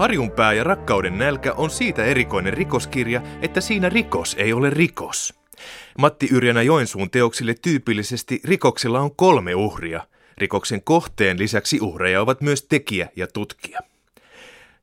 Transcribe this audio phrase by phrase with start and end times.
[0.00, 5.34] Harjunpää ja rakkauden nälkä on siitä erikoinen rikoskirja, että siinä rikos ei ole rikos.
[5.98, 10.06] Matti Yrjänä Joensuun teoksille tyypillisesti rikoksella on kolme uhria.
[10.38, 13.80] Rikoksen kohteen lisäksi uhreja ovat myös tekijä ja tutkija.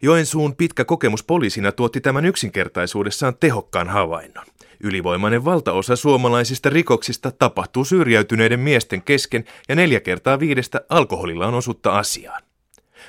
[0.01, 4.45] Joensuun pitkä kokemus poliisina tuotti tämän yksinkertaisuudessaan tehokkaan havainnon.
[4.83, 11.97] Ylivoimainen valtaosa suomalaisista rikoksista tapahtuu syrjäytyneiden miesten kesken ja neljä kertaa viidestä alkoholilla on osuutta
[11.97, 12.46] asiaan.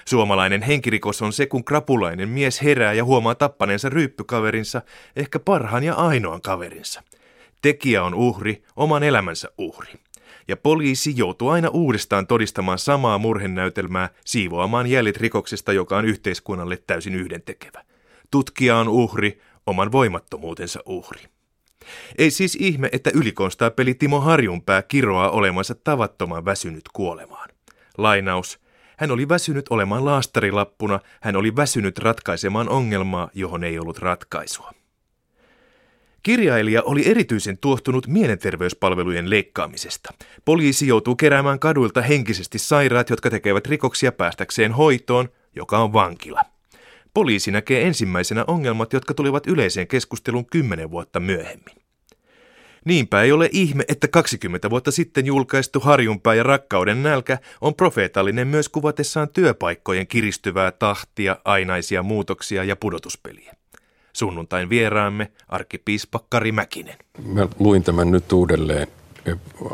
[0.05, 4.83] Suomalainen henkirikos on se, kun krapulainen mies herää ja huomaa tappaneensa ryyppykaverinsa,
[5.16, 7.02] ehkä parhaan ja ainoan kaverinsa.
[7.62, 9.93] Tekijä on uhri, oman elämänsä uhri.
[10.48, 17.15] Ja poliisi joutuu aina uudestaan todistamaan samaa murhenäytelmää, siivoamaan jäljet rikoksesta, joka on yhteiskunnalle täysin
[17.15, 17.84] yhdentekevä.
[18.30, 21.21] Tutkija on uhri, oman voimattomuutensa uhri.
[22.18, 27.49] Ei siis ihme, että ylikonstaapeli Timo Harjunpää kiroaa olemansa tavattoman väsynyt kuolemaan.
[27.99, 28.60] Lainaus.
[28.99, 34.73] Hän oli väsynyt olemaan laastarilappuna, hän oli väsynyt ratkaisemaan ongelmaa, johon ei ollut ratkaisua.
[36.23, 40.15] Kirjailija oli erityisen tuohtunut mielenterveyspalvelujen leikkaamisesta.
[40.45, 46.40] Poliisi joutuu keräämään kaduilta henkisesti sairaat, jotka tekevät rikoksia päästäkseen hoitoon, joka on vankila.
[47.15, 51.77] Poliisi näkee ensimmäisenä ongelmat, jotka tulivat yleiseen keskusteluun kymmenen vuotta myöhemmin.
[52.84, 58.48] Niinpä ei ole ihme, että 20 vuotta sitten julkaistu Harjunpää ja rakkauden nälkä on profeetallinen
[58.48, 63.54] myös kuvatessaan työpaikkojen kiristyvää tahtia, ainaisia muutoksia ja pudotuspeliä.
[64.12, 66.97] Sunnuntain vieraamme arkipiispa Kari Mäkinen.
[67.25, 68.87] Mä luin tämän nyt uudelleen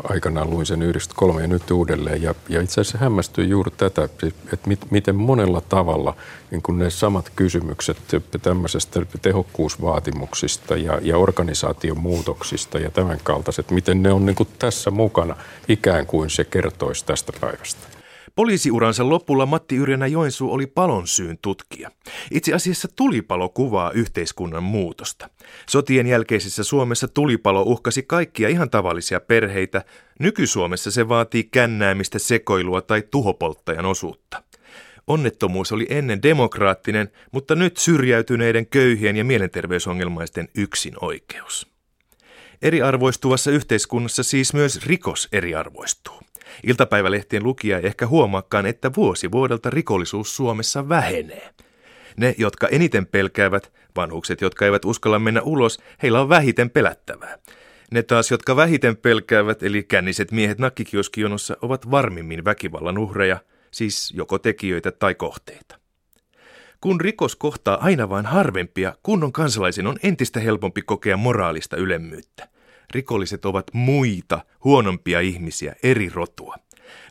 [0.03, 2.21] aikanaan luin sen 93 ja nyt uudelleen.
[2.21, 6.15] Ja, ja itse asiassa hämmästyi juuri tätä, että mit, miten monella tavalla
[6.51, 7.97] niin kun ne samat kysymykset
[8.41, 14.91] tämmöisestä tehokkuusvaatimuksista ja, ja organisaation muutoksista ja tämän kaltaiset, miten ne on niin kuin tässä
[14.91, 15.35] mukana
[15.67, 17.94] ikään kuin se kertoisi tästä päivästä.
[18.35, 21.91] Poliisiuransa lopulla Matti Yrjänä Joensuu oli palon syyn tutkija.
[22.31, 25.29] Itse asiassa tulipalo kuvaa yhteiskunnan muutosta.
[25.69, 29.85] Sotien jälkeisessä Suomessa tulipalo uhkasi kaikkia ihan tavallisia perheitä.
[30.19, 34.43] Nyky-Suomessa se vaatii kännäämistä, sekoilua tai tuhopolttajan osuutta.
[35.07, 41.67] Onnettomuus oli ennen demokraattinen, mutta nyt syrjäytyneiden köyhien ja mielenterveysongelmaisten yksin oikeus.
[42.61, 46.24] Eriarvoistuvassa yhteiskunnassa siis myös rikos eriarvoistuu.
[46.63, 51.49] Iltapäivälehtien lukija ei ehkä huomaakaan, että vuosi vuodelta rikollisuus Suomessa vähenee.
[52.17, 57.37] Ne, jotka eniten pelkäävät, vanhukset, jotka eivät uskalla mennä ulos, heillä on vähiten pelättävää.
[57.91, 63.37] Ne taas, jotka vähiten pelkäävät, eli känniset miehet nakkikioskionossa, ovat varmimmin väkivallan uhreja,
[63.71, 65.79] siis joko tekijöitä tai kohteita.
[66.81, 72.54] Kun rikos kohtaa aina vain harvempia, kunnon kansalaisen on entistä helpompi kokea moraalista ylemmyyttä.
[72.93, 76.55] Rikolliset ovat muita, huonompia ihmisiä, eri rotua.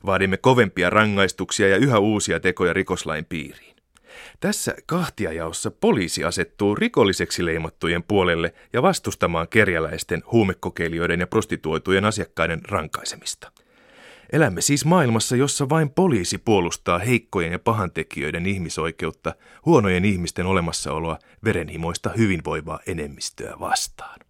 [0.06, 3.74] Vaadimme kovempia rangaistuksia ja yhä uusia tekoja rikoslain piiriin.
[4.40, 13.52] Tässä kahtiajaossa poliisi asettuu rikolliseksi leimattujen puolelle ja vastustamaan kerjäläisten, huumekokeilijoiden ja prostituoitujen asiakkaiden rankaisemista.
[14.32, 19.34] Elämme siis maailmassa, jossa vain poliisi puolustaa heikkojen ja pahantekijöiden ihmisoikeutta,
[19.66, 24.20] huonojen ihmisten olemassaoloa verenhimoista hyvinvoivaa enemmistöä vastaan.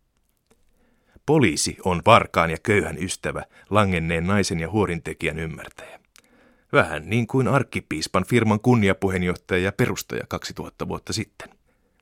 [1.26, 6.00] Poliisi on varkaan ja köyhän ystävä, langenneen naisen ja huorintekijän ymmärtäjä.
[6.72, 11.48] Vähän niin kuin arkkipiispan firman kunniapuheenjohtaja ja perustaja 2000 vuotta sitten.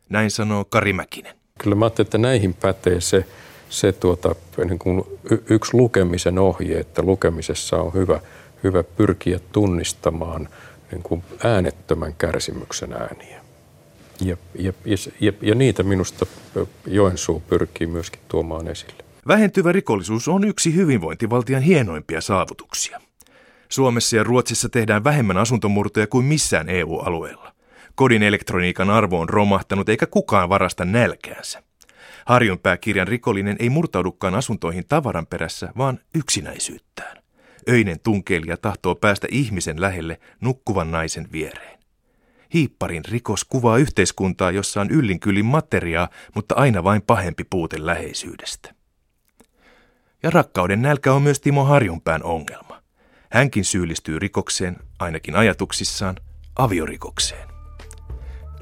[0.09, 1.37] Näin sanoo Kari Mäkinen.
[1.59, 3.25] Kyllä mä ajattelin, että näihin pätee se,
[3.69, 4.35] se tuota,
[4.65, 5.05] niin kuin
[5.51, 8.21] yksi lukemisen ohje, että lukemisessa on hyvä,
[8.65, 10.49] hyvä pyrkiä tunnistamaan
[10.93, 13.41] niin kuin äänettömän kärsimyksen ääniä.
[14.21, 14.73] Ja, ja,
[15.21, 16.27] ja, ja niitä minusta
[16.87, 19.02] Joensuu pyrkii myöskin tuomaan esille.
[19.29, 23.01] Vähentyvä rikollisuus on yksi hyvinvointivaltion hienoimpia saavutuksia.
[23.69, 27.55] Suomessa ja Ruotsissa tehdään vähemmän asuntomurtoja kuin missään EU-alueella.
[27.95, 31.63] Kodin elektroniikan arvo on romahtanut eikä kukaan varasta nälkäänsä.
[32.27, 37.23] Harjunpääkirjan rikollinen ei murtaudukaan asuntoihin tavaran perässä, vaan yksinäisyyttään.
[37.69, 41.79] Öinen tunkeilija tahtoo päästä ihmisen lähelle nukkuvan naisen viereen.
[42.55, 48.82] Hiipparin rikos kuvaa yhteiskuntaa, jossa on yllinkyllin materiaa, mutta aina vain pahempi puute läheisyydestä.
[50.23, 52.83] Ja rakkauden nälkä on myös Timo Harjunpään ongelma.
[53.33, 56.17] Hänkin syyllistyy rikokseen, ainakin ajatuksissaan,
[56.57, 57.49] aviorikokseen.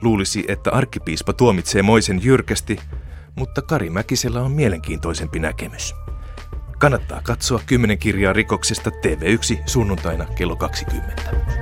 [0.03, 2.79] Luulisi, että arkkipiispa tuomitsee moisen jyrkästi,
[3.37, 5.95] mutta Kari Mäkisellä on mielenkiintoisempi näkemys.
[6.79, 11.60] Kannattaa katsoa kymmenen kirjaa rikoksesta TV1 sunnuntaina kello 20.